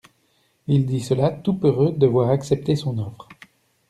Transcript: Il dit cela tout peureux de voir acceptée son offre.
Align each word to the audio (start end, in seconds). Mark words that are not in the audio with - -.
Il 0.65 0.87
dit 0.87 0.99
cela 0.99 1.29
tout 1.29 1.53
peureux 1.53 1.91
de 1.91 2.07
voir 2.07 2.31
acceptée 2.31 2.75
son 2.75 2.97
offre. 2.97 3.27